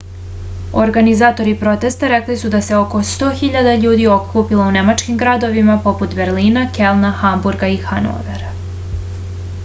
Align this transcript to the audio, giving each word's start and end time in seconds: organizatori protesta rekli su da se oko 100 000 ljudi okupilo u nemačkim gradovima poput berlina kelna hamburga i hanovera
organizatori 0.83 1.51
protesta 1.63 2.07
rekli 2.13 2.37
su 2.43 2.49
da 2.53 2.61
se 2.67 2.75
oko 2.77 3.01
100 3.09 3.27
000 3.41 3.73
ljudi 3.83 4.07
okupilo 4.13 4.65
u 4.69 4.73
nemačkim 4.77 5.19
gradovima 5.19 5.75
poput 5.83 6.15
berlina 6.21 6.63
kelna 6.79 7.11
hamburga 7.21 7.69
i 7.75 7.77
hanovera 7.91 8.49